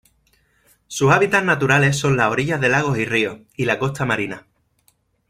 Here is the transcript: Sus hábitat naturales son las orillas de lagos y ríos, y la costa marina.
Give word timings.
Sus 0.87 1.11
hábitat 1.11 1.43
naturales 1.43 1.95
son 1.95 2.17
las 2.17 2.31
orillas 2.31 2.59
de 2.59 2.69
lagos 2.69 2.97
y 2.97 3.05
ríos, 3.05 3.41
y 3.55 3.65
la 3.65 3.77
costa 3.77 4.03
marina. 4.03 4.47